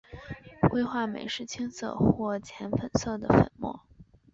[0.67, 3.81] 硅化镁是青色或浅紫色的粉末。